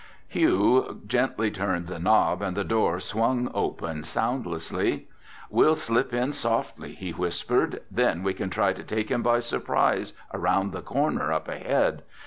[0.27, 5.07] Hugh gently turned the knob and the door swung open soundlessly.
[5.51, 7.83] "We'll slip in softly," he whispered.
[7.91, 12.01] "Then we can try to take him by surprise around the corner up ahead.